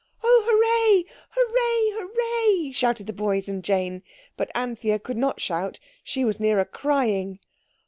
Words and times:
"Oh, 0.23 0.43
hooray! 0.47 1.05
hooray! 1.29 2.09
hooray!" 2.09 2.71
shouted 2.71 3.05
the 3.05 3.13
boys 3.13 3.47
and 3.47 3.63
Jane. 3.63 4.01
But 4.35 4.49
Anthea 4.55 4.97
could 4.97 5.15
not 5.15 5.39
shout, 5.39 5.79
she 6.03 6.25
was 6.25 6.39
nearer 6.39 6.65
crying. 6.65 7.37